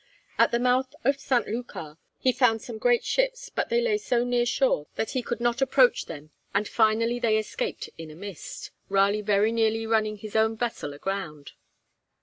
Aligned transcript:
At 0.39 0.49
the 0.49 0.57
mouth 0.57 0.95
of 1.03 1.19
St. 1.19 1.47
Lucar 1.47 1.99
he 2.17 2.31
found 2.31 2.63
some 2.63 2.79
great 2.79 3.05
ships, 3.05 3.49
but 3.49 3.69
they 3.69 3.79
lay 3.81 3.99
so 3.99 4.23
near 4.23 4.47
shore 4.47 4.87
that 4.95 5.11
he 5.11 5.21
could 5.21 5.39
not 5.39 5.61
approach 5.61 6.07
them, 6.07 6.31
and 6.55 6.67
finally 6.67 7.19
they 7.19 7.37
escaped 7.37 7.87
in 7.99 8.09
a 8.09 8.15
mist, 8.15 8.71
Raleigh 8.89 9.21
very 9.21 9.51
nearly 9.51 9.85
running 9.85 10.17
his 10.17 10.35
own 10.35 10.57
vessel 10.57 10.95
aground. 10.95 11.51